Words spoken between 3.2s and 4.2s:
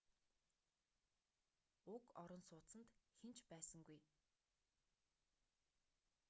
ч байсангүй